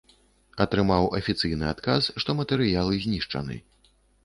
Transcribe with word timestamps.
Атрымаў 0.63 1.03
афіцыйны 1.19 1.69
адказ, 1.73 2.09
што 2.25 2.37
матэрыялы 2.41 2.93
знішчаны. 3.07 3.63